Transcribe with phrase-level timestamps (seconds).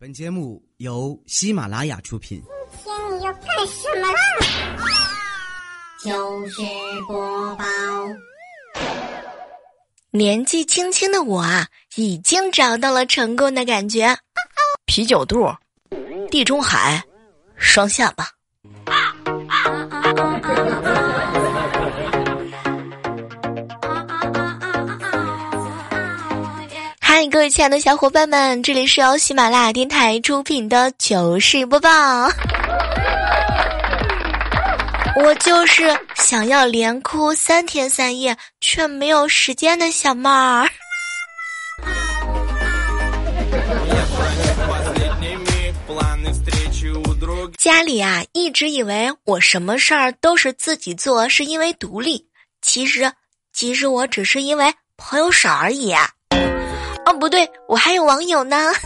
[0.00, 2.42] 本节目由喜马拉雅出品。
[2.82, 4.18] 今天你要干什么啦？
[6.02, 6.62] 就是
[7.06, 7.64] 播报。
[10.10, 14.16] 年纪轻轻的我啊，已经找到了成功的感觉。
[14.86, 15.54] 啤酒肚，
[16.30, 17.04] 地中海，
[17.58, 18.26] 双下巴。
[27.40, 31.90] 各位亲爱的小伙伴们，这里是由喜马拉雅电台出品的糗事播报。
[35.16, 40.68] 我就是想要连哭三天三夜却没有时间的小猫儿。
[47.56, 52.28] 家里啊，一直以为我什么事儿都是自己做，是因为独立。
[52.60, 53.10] 其实，
[53.54, 56.10] 其实我只是因为朋友少而已啊。
[57.06, 58.72] 哦，不对，我还有网友呢。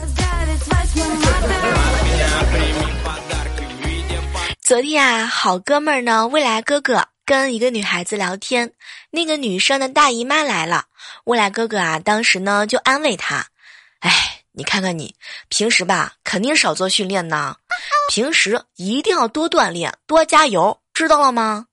[4.60, 8.72] 昨天啊，好哥们儿呢，未来哥哥跟一个女孩子聊天，
[9.10, 10.84] 那个女生的大姨妈来了，
[11.24, 13.46] 未来哥哥啊，当时呢就安慰她
[14.00, 14.10] ：“哎，
[14.52, 15.14] 你看看你，
[15.48, 17.56] 平时吧肯定少做训练呢，
[18.10, 21.66] 平时一定要多锻炼，多加油，知道了吗？”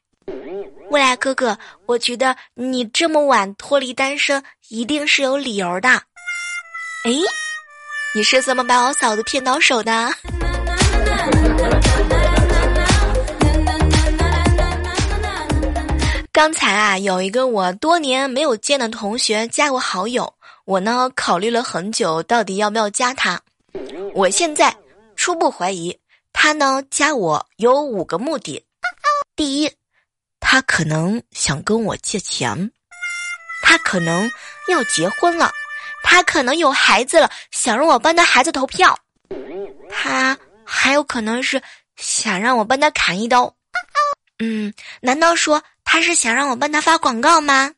[0.91, 6.01] 未来哥哥，我觉得你这么晚脱离单身，一定是有理由的。
[7.03, 7.11] 哎，
[8.13, 10.13] 你是怎么把我嫂子骗到手的？
[16.31, 20.31] 刚才啊，有一个我多年没有见的同学加我好友，
[20.65, 23.41] 我呢考虑了很久，到底要不要加他。
[24.13, 24.75] 我现在
[25.15, 25.97] 初步怀疑
[26.31, 28.63] 他呢加我有五个目的：
[29.35, 29.71] 第一，
[30.39, 32.69] 他可能想跟我借钱；
[33.63, 34.29] 他可能
[34.69, 35.49] 要结婚了；
[36.03, 38.93] 他可能有孩子了，想让我帮他孩子投票；
[39.89, 41.61] 他还有可能是
[41.97, 43.53] 想让我帮他砍一刀。
[44.39, 45.61] 嗯，难道说？
[45.83, 47.71] 他是想让我帮他发广告吗？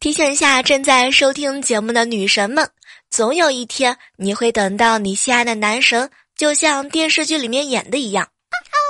[0.00, 2.68] 提醒一下正在收听节目的女神们，
[3.10, 8.28] 总有一天你会等到你心爱的男神，就像电视剧里面演的一样，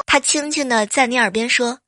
[0.07, 1.81] 他轻轻的在你耳边说：“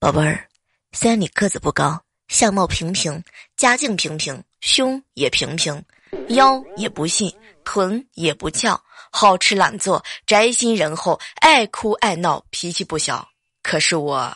[0.00, 0.48] 宝贝儿，
[0.92, 3.22] 虽然你个子不高，相貌平平，
[3.54, 5.84] 家境平平，胸也平平，
[6.28, 13.28] 腰也不细，臀也不翘。”好吃懒做，宅心仁厚，爱哭爱闹，脾气不小。
[13.62, 14.34] 可是我，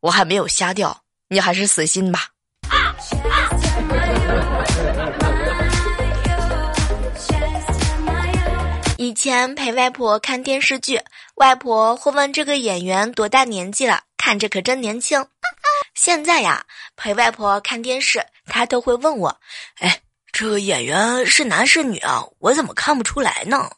[0.00, 2.30] 我还没有瞎掉，你还是死心吧。
[8.96, 10.98] 以前陪外婆看电视剧，
[11.34, 15.24] 外婆会问这个演员多大年纪了，看着可真年轻。
[15.94, 16.66] 现在呀，
[16.96, 19.40] 陪外婆看电视，她都会问我
[19.78, 20.00] ：“哎，
[20.32, 22.24] 这个演员是男是女啊？
[22.40, 23.70] 我怎么看不出来呢？”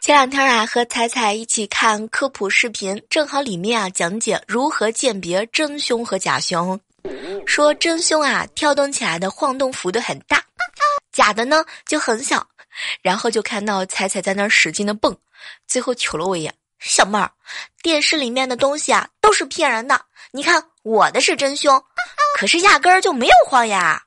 [0.00, 6.80] 前两天啊，和彩彩一起看科普视频，正好里面啊讲解如何鉴别真胸和假胸。
[7.44, 10.42] 说真胸啊，跳动起来的晃动幅度很大，
[11.16, 12.46] 假的呢就很小。
[13.00, 15.16] 然后就看到彩彩在那儿使劲的蹦，
[15.66, 17.30] 最后瞅了我一眼，小妹儿，
[17.82, 19.98] 电视里面的东西啊都是骗人的。
[20.30, 21.82] 你看我的是真胸，
[22.38, 24.02] 可是压根儿就没有晃呀。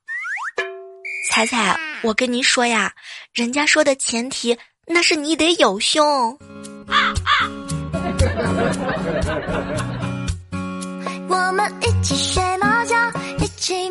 [1.31, 2.94] 彩彩，我跟你说呀，
[3.34, 4.56] 人家说的前提。
[4.86, 6.38] 那是你得有胸。
[11.28, 12.96] 我们一起睡猫觉，
[13.40, 13.90] 一起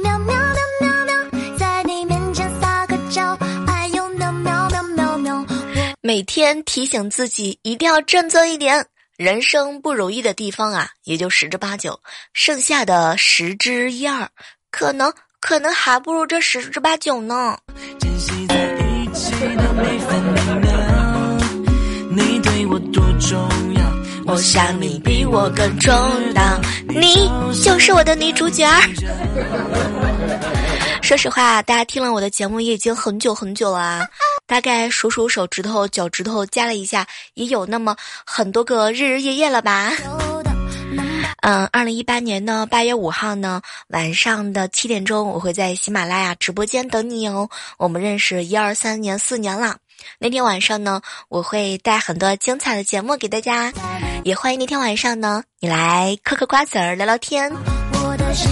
[6.09, 8.83] 每天提醒自己一定要振作一点，
[9.19, 12.01] 人生不如意的地方啊，也就十之八九，
[12.33, 14.27] 剩下的十之一二，
[14.71, 17.59] 可能可能还不如这十之八九呢。
[18.01, 20.73] 珍惜在一起的每分每秒。
[22.11, 23.39] 你对我多重
[23.75, 24.33] 要？
[24.33, 25.95] 我想你比我更重
[26.35, 27.31] 要，你
[27.63, 28.67] 就是我的女主角。
[31.03, 34.09] 说实话，大家听了我的节目也已经很久很久了，
[34.49, 37.95] 大概数数手指头、脚趾头加了一下，也有那么
[38.27, 39.93] 很多个日日夜夜了吧。
[41.43, 47.49] 嗯，二零一八年呢八月五号呢晚上的七点钟，我会在喜马拉雅直播间等你哦。
[47.77, 49.77] 我们认识一二三年四年了。
[50.19, 53.73] 那天晚上呢，我会带很多精彩的节目给大家，
[54.25, 57.53] 也欢迎那天晚上呢，你来嗑嗑瓜子儿聊聊天。
[57.93, 58.51] 我的心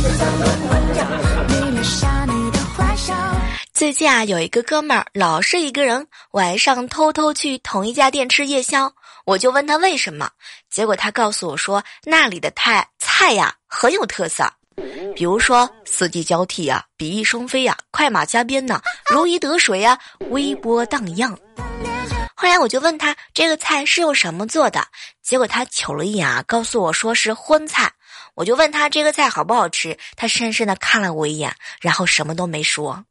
[3.77, 8.91] 最近啊，有一个哥们儿老是一个人晚上偷偷去同一家店吃夜宵，
[9.27, 10.31] 我就问他为什么，
[10.71, 14.51] 结果他告诉我说那里的菜菜呀很有特色，
[15.15, 18.81] 比如说四季交替啊，比翼双飞呀，快马加鞭呐，
[19.11, 19.99] 如鱼得水呀，
[20.31, 21.39] 微波荡漾。
[22.35, 24.87] 后来我就问他这个菜是用什么做的，
[25.23, 27.93] 结果他瞅了一眼啊，告诉我说是荤菜。
[28.35, 33.03] 我就问他这个菜好不好吃，他深深的看了我一眼，然后什么都没说。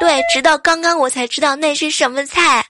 [0.00, 2.64] 对，直到刚刚我才知道那是什么菜。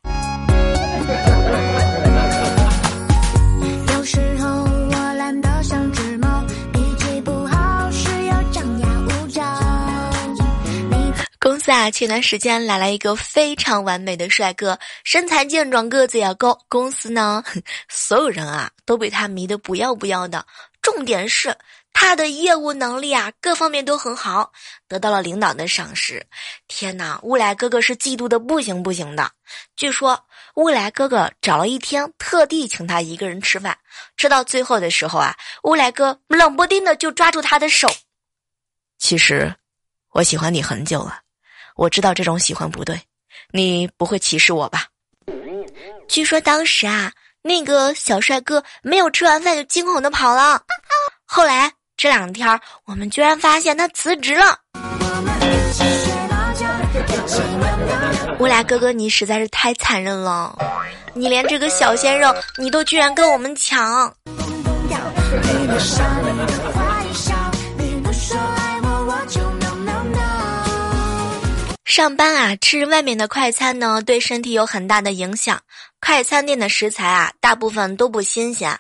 [11.41, 16.59] 公司啊，前段时间来了一个非常完美的帅哥，身材健壮，个子也高。
[16.69, 17.45] 公司呢，
[17.89, 20.45] 所有人啊都被他迷得不要不要的。
[20.81, 21.55] 重点是
[21.95, 24.53] 他的业务能力啊，各方面都很好，
[24.89, 26.27] 得到了领导的赏识。
[26.69, 29.31] 天哪，乌来哥哥是嫉妒的不行不行的。
[29.77, 30.27] 据说
[30.57, 33.79] 乌来哥哥找了一天，特地请他一个人吃饭。
[34.17, 37.89] 吃到最后的时候啊，乌来哥冷不丁的就抓住他的手。
[38.99, 39.55] 其实，
[40.11, 41.21] 我喜欢你很久了。
[41.77, 43.01] 我知道这种喜欢不对，
[43.51, 44.89] 你不会歧视我吧？
[46.09, 50.63] 据说当时啊，那个小帅哥没有吃完饭就惊恐的跑了。
[51.25, 54.59] 后来这两天，我们居然发现他辞职了。
[58.39, 60.57] 乌来哥哥，你实在是太残忍了！
[61.15, 64.13] 你连这个小鲜肉，你都居然跟我们抢！
[71.85, 75.61] 上班啊，吃外面的快餐呢，对身体有很大的影响。
[76.01, 78.77] 快餐店的食材啊，大部分都不新鲜，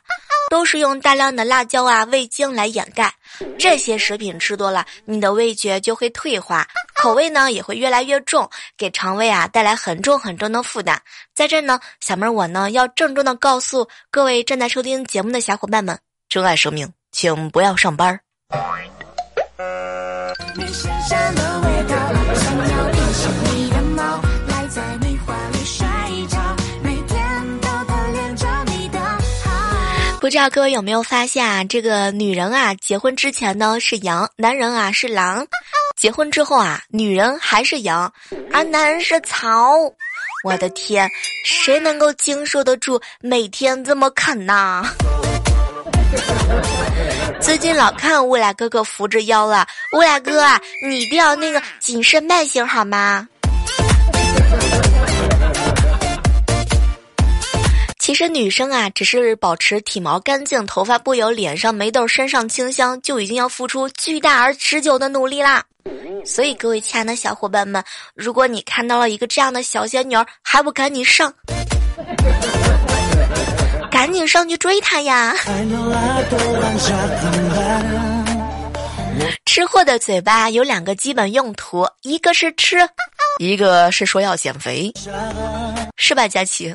[0.50, 3.12] 都是用大量的辣椒啊、味精来掩盖。
[3.58, 11.00] 这些食品吃多了，你的味觉就会退化，口味呢也会越来越重，给肠胃啊带来很重很重的负担。
[11.34, 15.98] 在这呢，小妹我呢要郑重的告诉各位正在收听节目的小伙伴们：
[16.28, 18.20] 珍爱生命，请不要上班。
[30.24, 31.62] 不知道各位有没有发现啊？
[31.64, 35.44] 这个女人啊，结婚之前呢是羊，男人啊是狼；
[35.98, 38.10] 结婚之后啊，女人还是羊，
[38.50, 39.74] 而男人是草。
[40.42, 41.06] 我的天，
[41.44, 44.90] 谁能够经受得住每天这么啃呐？
[47.38, 53.28] 最近老看未来哥哥扶着腰了，未来哥啊，你一定要那个谨慎慢行好吗？
[58.14, 65.64] 其实女生啊，只是保持体毛干净、头发不油、脸上没痘、身上清香，就已经要付出巨大而持久的努力啦。
[66.24, 67.82] 所以各位亲爱的小伙伴们，
[68.14, 71.34] 如果你看到了一个这样的小仙女，还不赶紧上，
[73.90, 75.34] 赶紧上去追她呀！
[79.54, 82.76] 吃货的嘴巴有两个基本用途，一个是吃，
[83.38, 84.92] 一个是说要减肥，
[85.96, 86.74] 是吧，佳琪？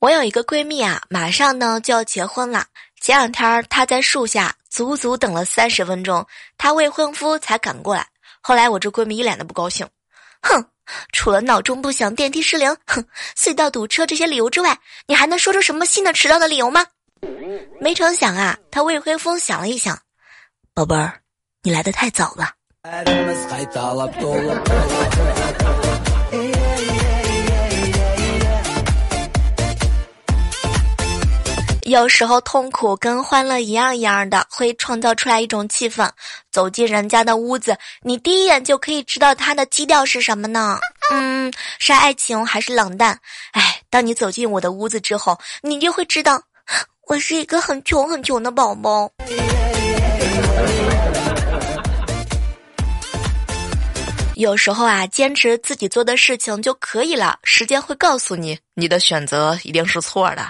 [0.00, 2.64] 我有一个闺蜜啊，马上呢就要结婚了。
[3.00, 6.26] 前两天她在树下足足等了三十分钟，
[6.58, 8.04] 她未婚夫才赶过来。
[8.40, 9.86] 后来我这闺蜜一脸的不高兴，
[10.42, 10.66] 哼，
[11.12, 13.04] 除了闹钟不响、电梯失灵、哼，
[13.36, 16.86] 隧道堵车这些理由之外，你还能说出什么新的迟到的理由吗？
[17.80, 19.98] 没成想啊，他未婚夫想了一想，
[20.74, 21.20] 宝贝儿，
[21.62, 22.50] 你来的太早了。
[31.84, 36.08] 有时候痛苦跟欢乐一样一样的，会创造出来一种气氛。
[36.50, 40.78] 走进人家的屋子，你第一眼就可以知道他的基调是什么呢？
[41.12, 43.18] 嗯，是爱情还是冷淡？
[43.52, 46.40] 哎，当你走进我的屋子之后，你就会知道，
[47.06, 49.10] 我是一个很穷很穷的宝宝。
[54.36, 57.38] 有时候啊，坚持自己做的事情就可以了。
[57.44, 60.48] 时间会告诉你，你的选择一定是错的。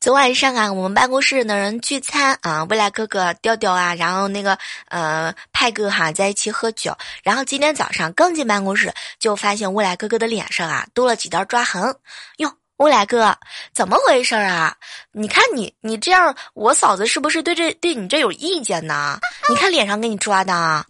[0.00, 4.56] 昨晚上啊，我们办公室的人聚餐啊，未来哥哥调调啊，然后那个
[4.88, 6.96] 呃派哥哈在一起喝酒。
[7.24, 11.96] 然后今天早上刚进办公室，就发现未来哥哥的脸上啊多了几道抓痕，
[12.36, 12.52] 哟。
[12.76, 13.34] 未来哥，
[13.72, 14.76] 怎么回事啊？
[15.10, 19.18] 你看你，你这样，我嫂子是不是对这对你这有意见呢？
[19.48, 20.84] 你看脸上给你抓的。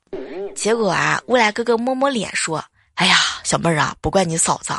[0.57, 2.65] 结果啊，未来哥哥摸摸脸说
[2.97, 4.73] ：“哎呀，小妹儿啊，不怪你嫂子，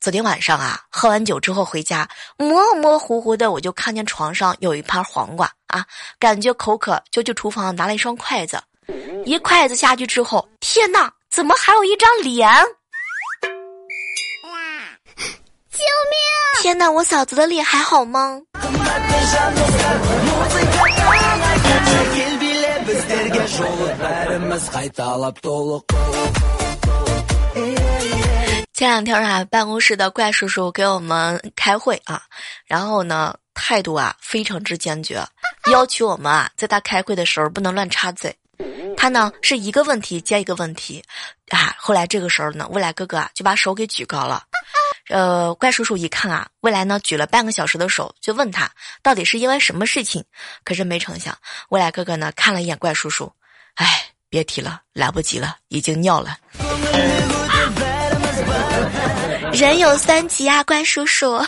[0.00, 5.84] 昨天晚上啊，喝完酒之后回家，模模糊糊的我就看见床上有一盘黄瓜啊，
[6.18, 8.62] 感觉口渴，就去厨房拿了一双筷子，
[9.26, 12.48] 一筷子下去之后，天哪，怎么还有一张脸？
[15.70, 16.62] 救命！
[16.62, 18.40] 天哪，我嫂子的脸还好吗？
[28.74, 32.22] 前两天啊，办公室的怪叔叔给我们开会啊，
[32.66, 35.24] 然后呢，态度啊非常之坚决，
[35.70, 38.36] 要求我们啊在他开会的时候不能乱插嘴。
[38.96, 41.02] 他呢是一个问题接一个问题，
[41.48, 44.42] 啊，后来这个时候呢，未来哥哥啊就把手给举高了，
[45.08, 48.70] 呃，怪叔叔一看啊，未来呢举了半个小时的手，就问他
[49.02, 50.24] 到底是因为什么事情，
[50.64, 51.36] 可是没成想，
[51.68, 53.30] 未来哥哥呢看了一眼怪叔叔，
[53.74, 56.36] 哎，别提了，来不及了，已经尿了。
[59.52, 61.38] 人有三急啊，怪叔叔。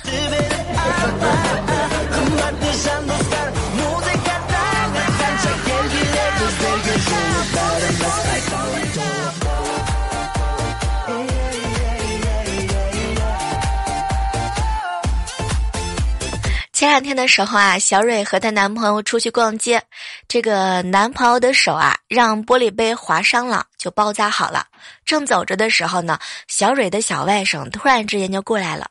[16.86, 19.82] 前两天的时候啊，小蕊和她男朋友出去逛街，
[20.28, 24.64] 这个男朋友的手啊让玻璃杯划伤了，就包扎好了。
[25.04, 26.16] 正走着的时候呢，
[26.46, 28.86] 小蕊的小外甥突然之间就过来了，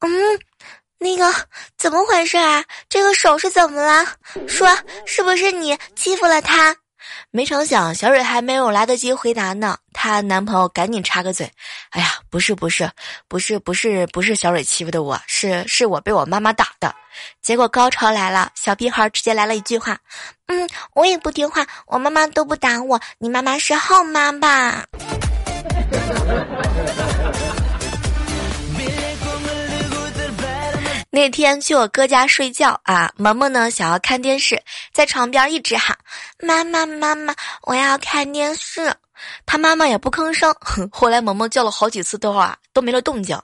[0.00, 0.10] 嗯，
[0.98, 1.32] 那个
[1.78, 2.64] 怎么回事啊？
[2.88, 4.04] 这个手是怎么了？
[4.48, 4.68] 说
[5.06, 6.74] 是不是你欺负了他？
[7.30, 11.50] 没成想，小蕊还没有来得及回答呢，她男朋友赶紧插个嘴
[11.90, 12.90] ：“哎呀，不是，不是，
[13.28, 16.94] 不是，不是，不是小蕊欺负的我，是是我被我妈妈打的。”
[17.42, 19.98] 结果高潮来了，小屁孩直接来了一句话
[20.46, 24.84] ：“嗯，我也不听话，我妈妈都不打我，你妈妈是后妈吧？”
[31.12, 34.62] 那天去我哥家睡觉啊，萌萌呢想要看电视，
[34.92, 35.98] 在床边一直喊
[36.38, 38.94] ：“妈妈妈妈，我要看电视。”
[39.44, 40.54] 他妈妈也不吭声。
[40.92, 43.36] 后来萌萌叫了好几次的话都没了动静，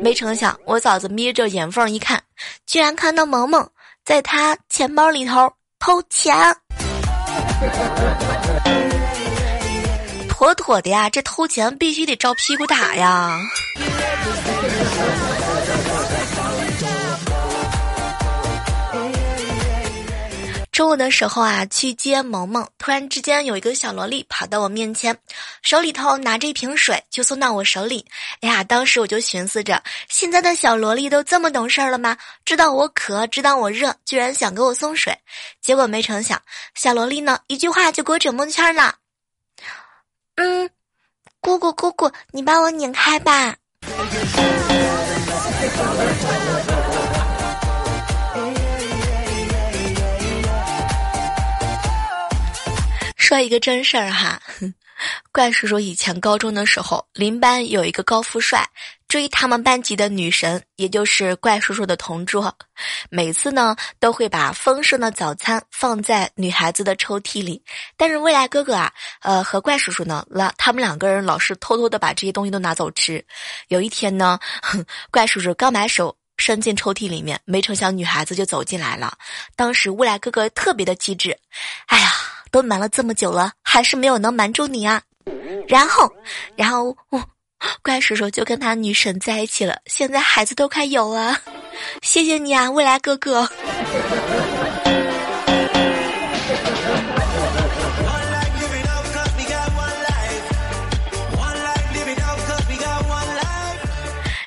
[0.00, 2.18] 没成想我嫂子眯着眼缝一看，
[2.66, 3.70] 居然看到萌萌
[4.06, 6.34] 在他钱包里头偷钱，
[10.30, 11.10] 妥妥的呀！
[11.10, 13.38] 这偷钱必须得照屁股打呀！
[20.72, 25.14] 中午的时候啊，去接萌萌，突然之间有一个小萝莉跑到我面前，
[25.60, 28.02] 手里头拿着一瓶水，就送到我手里。
[28.40, 32.16] 哎呀，当时我就寻思着，现在的小萝莉都这么懂事儿了吗？
[32.46, 35.14] 知道我渴，知道我热，居然想给我送水。
[35.60, 36.40] 结果没成想，
[36.74, 38.94] 小萝莉呢，一句话就给我整蒙圈了。
[40.36, 40.70] 嗯，
[41.40, 43.54] 姑姑姑姑，你帮我拧开吧。
[53.32, 54.38] 说一个真事儿哈，
[55.32, 58.68] 怪叔叔以前高中的时候，邻班有一个高富帅
[59.08, 62.54] 追他们班级的女神，也就是怪叔叔的同桌，
[63.08, 67.62] 每次呢都会把丰盛的早餐放在女孩子的抽屉里，
[67.96, 73.24] 但是未来哥哥啊，呃和怪叔叔呢，老他们两个人老是偷偷的把这些东西都拿走吃。
[73.68, 74.38] 有一天呢，
[75.10, 79.16] 怪叔叔刚把手伸进抽屉里面，没成想女孩子就走进来了。
[79.56, 81.34] 当时未来哥哥特别的机智，
[81.86, 82.12] 哎呀。
[82.52, 85.00] 都瞒了这么久了，还是没有能瞒住你啊！
[85.66, 86.12] 然后，
[86.54, 87.24] 然后我，
[87.82, 91.34] 怪叔叔就跟他女神在一起了，现在孩子都快有了。
[92.02, 93.48] 谢谢你啊，未来哥哥。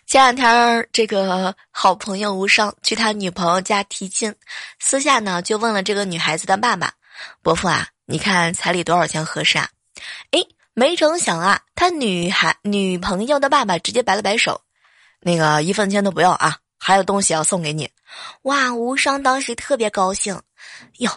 [0.06, 4.34] 前两天，这个好朋友无伤去他女朋友家提亲，
[4.80, 6.94] 私下呢就问了这个女孩子的爸爸
[7.42, 9.68] ：“伯父啊。”你看彩礼多少钱合适啊？
[10.32, 10.40] 哎，
[10.74, 14.62] 没成想啊，他女孩女朋友的爸爸直接摆了摆手，
[15.22, 17.90] 那个一分钱都不要啊，还有东西要送给你。
[18.44, 20.40] 哇，无双当时特别高兴，
[21.00, 21.12] 哟，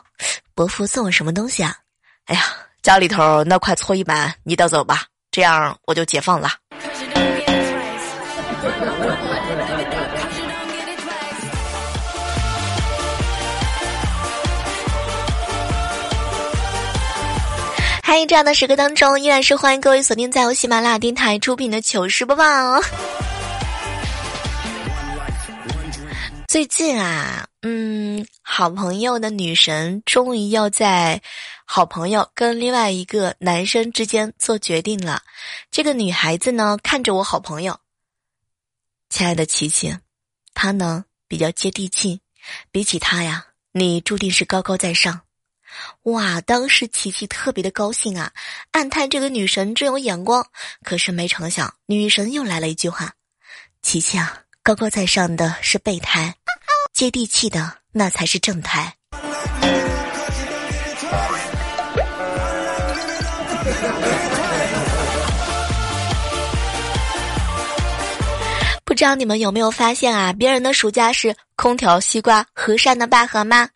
[0.54, 1.76] 伯父送我什么东西啊？
[2.24, 2.42] 哎呀，
[2.80, 6.50] 家里头那块搓衣板你带走吧，这样我就解放了。
[18.08, 22.44] 在这样的时刻当中，依然是欢迎各位锁定在由喜马拉雅电台出品的糗事播报。
[26.48, 31.20] 最近啊，嗯，好朋友的女神终于要在
[31.66, 35.22] 好朋友跟另外一个男生之间做决定了。
[35.70, 37.78] 这个女孩子呢，看着我好朋友，
[39.10, 39.94] 亲爱的琪琪，
[40.54, 42.20] 她呢比较接地气，
[42.72, 45.20] 比起他呀，你注定是高高在上。
[46.04, 48.32] 哇，当时琪琪特别的高兴啊，
[48.72, 50.46] 暗叹这个女神真有眼光。
[50.84, 53.12] 可是没成想，女神又来了一句话
[53.82, 56.34] ：“琪琪啊。”高高在上的是备胎，
[56.92, 58.94] 接地气的那才是正胎。
[68.84, 70.34] 不知道你们有没有发现啊？
[70.34, 73.70] 别人的暑假是空调、西瓜、和善的拔河吗？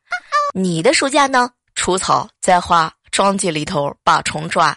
[0.54, 1.52] 你的暑假呢？
[1.74, 4.76] 除草、栽花、庄稼里头把虫抓。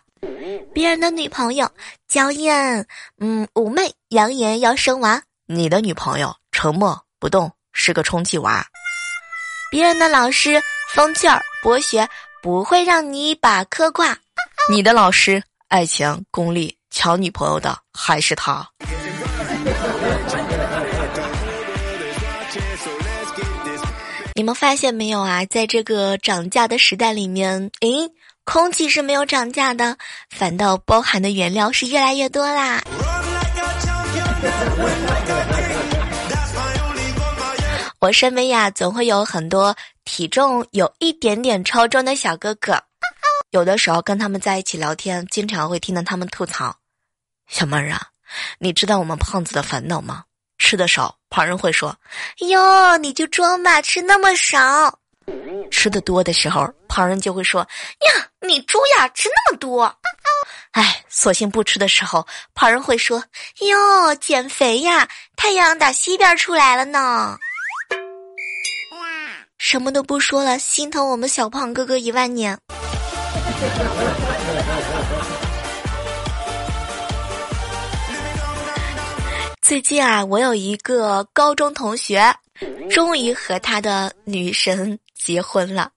[0.74, 1.70] 别人的女朋友
[2.08, 2.86] 娇艳，
[3.20, 5.22] 嗯，妩媚，扬言要生娃。
[5.48, 8.66] 你的女朋友沉默不动，是个充气娃。
[9.72, 10.62] 别人的老师
[10.94, 12.08] 风趣儿博学，
[12.42, 14.18] 不会让你把科挂。
[14.70, 18.68] 你的老师爱情功利，抢女朋友的还是他。
[24.38, 25.46] 你们发现没有啊？
[25.46, 28.12] 在这个涨价的时代里面，诶，
[28.44, 29.98] 空气是没有涨价的，
[30.30, 32.84] 反倒包含的原料是越来越多啦。
[38.02, 39.74] 我身边呀，总会有很多
[40.04, 42.84] 体重有一点点超重的小哥哥，
[43.52, 46.76] 有的时候跟他们在一起聊天，经常会听到他们吐槽
[47.48, 48.08] ：“小妹儿啊，
[48.60, 50.26] 你知道我们胖子的烦恼吗？
[50.66, 51.96] 吃的少，旁人会说：
[52.50, 54.92] 哟，你就装吧，吃那么少；
[55.70, 59.96] 吃的多的时候，旁人就会说：呀，你猪呀，吃那么多。”
[60.74, 63.24] 哎，索性不吃的时候，旁人会说
[63.62, 67.38] ：“哟，减肥呀，太阳打西边出来了呢。”
[69.60, 72.58] 什么都不说了，心疼我们小胖哥哥一万年。
[79.68, 82.32] 最近啊，我有一个高中同学，
[82.92, 85.90] 终于和他的女神结婚了。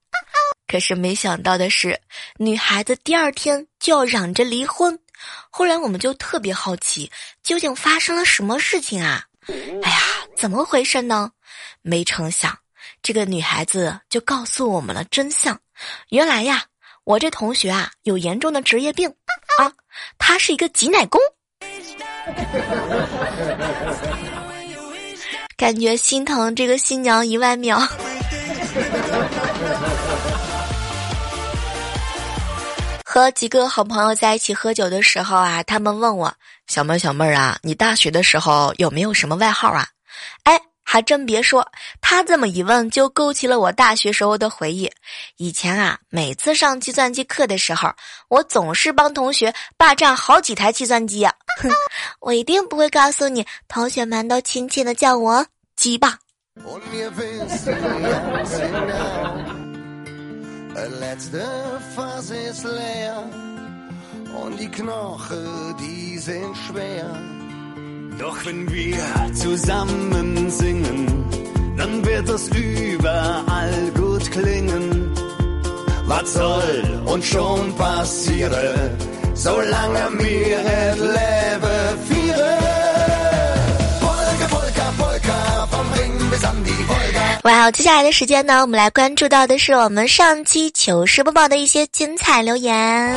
[0.67, 2.01] 可是没想到的是，
[2.39, 4.99] 女孩子第二天就要嚷着离婚。
[5.51, 9.27] 后来我们就特别好奇，究竟发生了什么事情啊？
[9.83, 10.01] 哎呀，
[10.35, 11.31] 怎么回事呢？
[11.83, 12.59] 没成想，
[13.03, 15.61] 这个女孩子就告诉我们了真相。
[16.09, 16.65] 原来呀，
[17.05, 19.15] 我这同学啊有严重的职业病
[19.59, 19.71] 啊，
[20.17, 21.21] 他是一个挤奶工。
[25.57, 27.81] 感觉心疼这个新娘一万秒。
[33.05, 36.33] 和几个好朋友在一起喝酒的时候啊，他们问我
[36.69, 39.89] ：“小妹儿小妹儿啊，你大学的时候有没有什么外号啊？”
[40.45, 41.71] 哎，还真别说，
[42.01, 44.91] 他这么一问，就勾起了我大学时候的回忆。
[45.37, 47.93] 以前啊，每次上计算机课的时候，
[48.29, 51.27] 我总是帮同学霸占好几台计算机。
[51.61, 51.71] 哼，
[52.21, 55.45] 我一定不会告诉你，同学们都亲切的叫我
[55.77, 56.19] “鸡巴”。
[87.45, 93.17] 哇，接下来的时间呢，我们来关注到的是我们上期糗事播报的一些精彩留言。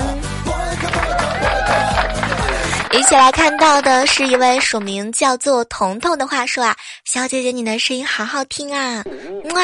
[2.93, 6.75] 一起来看到的是一位署名叫做彤彤的话说啊，
[7.06, 9.04] 小姐姐你的声音好好听啊，
[9.54, 9.62] 哇！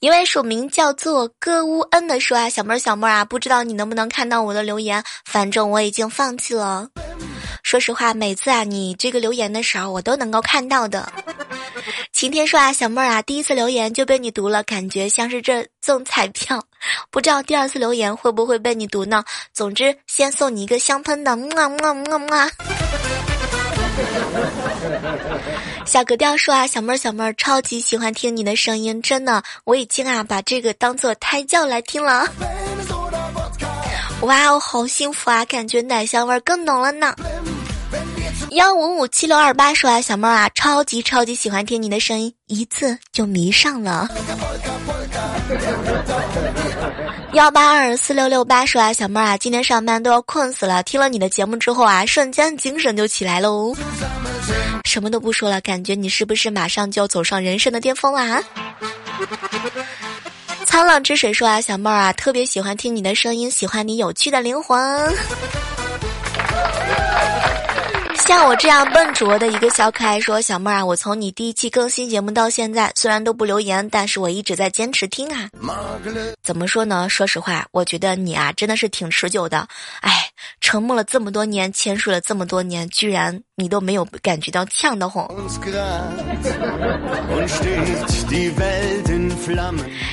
[0.00, 6.86] 一位署名叫做歌乌恩的说啊，小妹儿小妹儿啊，不知道你能不能看到我的留言，反正我已经放弃了。
[7.66, 11.12] 说实话，每次啊你这个留言的时候，我都能够看到的。
[12.12, 16.62] 晴天说啊，小妹儿啊，第一次留言就被你读了，感觉像是这中彩票，
[17.10, 19.24] 不知道第二次留言会不会被你读呢？
[19.52, 22.48] 总之，先送你一个香喷的，么么么么。
[25.84, 32.28] 小格调说啊，小妹儿小妹儿，超级喜欢听你的声音，真的，我已经啊把这个当做胎教来听了。
[34.20, 37.12] 哇哦，好幸福啊，感觉奶香味儿更浓了呢。
[38.50, 44.08] 幺五五七六二八说啊，小妹儿啊，超级超级喜欢听你的声音，一次就迷上了。
[47.32, 53.74] 幺八二四六六八说啊，小妹儿啊，今天上班都要困死了，听了你的节目之后啊，瞬间精神就起来了哦。
[54.84, 58.42] 什么都不说了，感觉你是不是马上就要走上人生的巅峰啦？
[60.64, 64.78] 沧浪之水说啊，小妹儿啊，特别喜欢听你的声音，喜欢你有趣的灵魂。
[68.26, 75.48] 像我这样笨拙的一个小可爱说：“小妹儿啊，我从你第一期更新节目到现在，虽然都不留言，但是我一直在坚持听啊。
[76.42, 77.08] 怎么说呢？
[77.08, 79.68] 说实话，我觉得你啊，真的是挺持久的。
[80.00, 80.28] 哎，
[80.60, 85.30] 沉默了这么多年，潜水了这么多年，居然你都没有感觉到呛得慌。”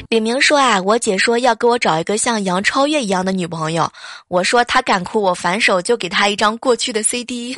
[0.10, 3.92] 李明说啊，我姐说要给我找一个像杨超越一样的女朋友，
[4.28, 7.58] 我说她敢哭，我反手就给她一张过去的 CD。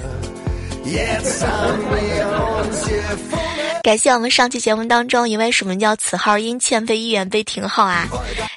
[3.83, 8.07] 感谢我们上期节目当中一位署名叫此号因欠费一元被停号啊，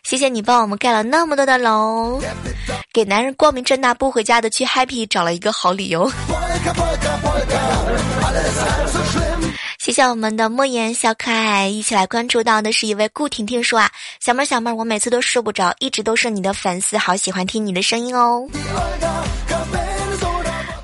[0.04, 2.20] 谢谢你帮我们盖了那么多的楼，
[2.92, 6.10] 给男人光明正大不回家的去 happy 找了一个好理由。
[9.78, 18.46] 谢谢我们的莫言小可爱，一起来关注到的是一位顾婷婷说啊，小妹儿小妹儿，我每次都睡不着，一直都是你的粉丝，好喜欢听你的声音哦。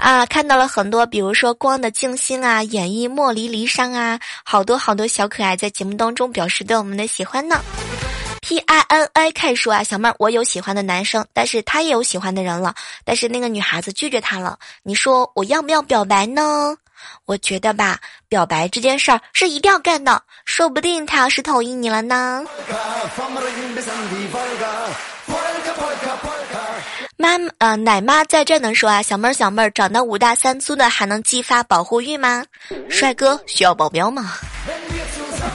[0.04, 7.58] 啊，看到了很多，比如说光的静心啊，演绎莫离离殇啊，好多好多小可爱在节目当中表示对我们的喜欢呢。
[8.42, 14.58] pinak 说啊，小妹儿，我有喜欢的男生，但是他也有喜欢的人了，但是那个女孩子拒绝他了。
[14.82, 16.76] 你说我要不要表白呢？
[17.24, 22.44] 我觉得吧，表白这件事儿是一定要干的，说不定他要是同意你了呢。
[27.16, 32.44] 妈，呃，奶妈在这呢，说啊，小妹儿，小妹儿，长得五大三粗的还能激发保护欲吗？
[32.88, 34.32] 帅哥需要保镖吗？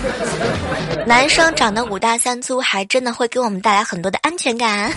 [1.06, 4.92] 男生长得五大三粗，还真的会给我们带来很多的安全感。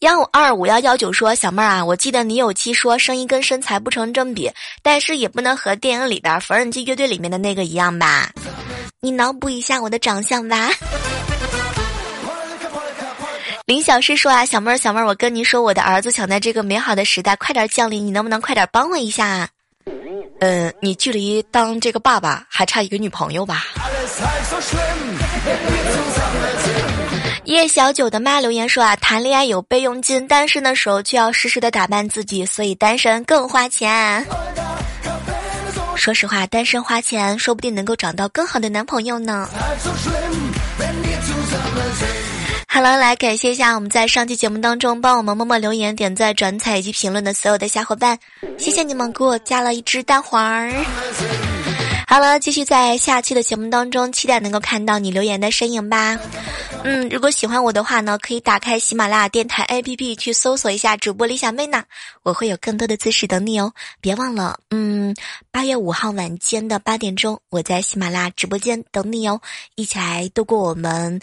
[0.00, 4.52] 幺五二五幺幺九说，小妹儿啊，我记得你有期说声音跟身材不成正比，
[4.82, 8.30] 但是也不能和电影里边缝纫机乐队里面的那个一样吧？
[9.00, 10.70] 你脑补一下我的长相吧。
[13.66, 19.26] 林小诗说啊，小妹儿，小妹儿，我跟你说，我的儿子想在这个美好的时代快点降临，你能不能快点帮我一下？
[19.26, 19.48] 啊？
[20.38, 23.64] 嗯，你距离当这个爸爸还差一个女朋友吧？
[27.42, 34.24] 叶小九的妈留言说啊，谈恋爱有备用金，单身的时候却要时时的打扮自己，所以单身更花钱。
[35.96, 39.48] 说实话，单身花钱，说不定能够找到更好的男朋友呢。
[42.76, 48.18] 好了，来感谢一下我们在上期节目当中帮我们默默留言、点赞、转采以及评论的所有的小伙伴，
[48.58, 50.70] 谢谢你们给我加了一只蛋黄儿。
[52.06, 56.18] 好了，继续在下期的节目当中，期待能够看到你留言的身影吧。
[56.84, 61.82] 嗯，如果喜欢我的话呢，可以打开喜马拉雅电台 APP 去搜索一下主播李小妹呢，
[62.24, 63.72] 我会有更多的姿势等你哦。
[64.02, 65.16] 别忘了，嗯，
[65.50, 69.40] 八月五号晚间的八点钟，我在喜马拉雅直播间等你哦，
[69.76, 71.18] 一起来度过我们。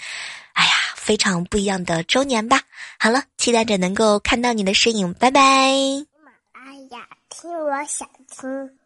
[1.04, 2.62] 非常不一样的周年吧！
[2.98, 5.42] 好了，期待着能够看到你的身影，拜拜。
[5.42, 8.80] 哎呀，听我想听。